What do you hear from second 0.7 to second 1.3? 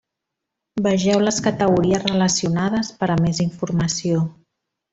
Vegeu